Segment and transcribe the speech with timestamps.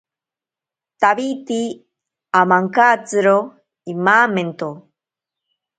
[1.01, 1.61] Tawiti
[2.39, 3.37] amankatsiro
[3.93, 4.69] imamento.